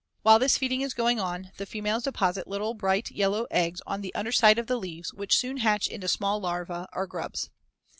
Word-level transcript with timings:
While 0.23 0.39
this 0.39 0.57
feeding 0.57 0.81
is 0.81 0.95
going 0.95 1.19
on, 1.19 1.51
the 1.57 1.67
females 1.67 2.05
deposit 2.05 2.47
little, 2.47 2.73
bright 2.73 3.11
yellow 3.11 3.45
eggs 3.51 3.83
on 3.85 4.01
the 4.01 4.15
under 4.15 4.31
side 4.31 4.57
of 4.57 4.65
the 4.65 4.77
leaves, 4.77 5.13
which 5.13 5.37
soon 5.37 5.57
hatch 5.57 5.85
into 5.87 6.07
small 6.07 6.39
larvae 6.41 6.87
or 6.91 7.05
grubs. 7.05 7.51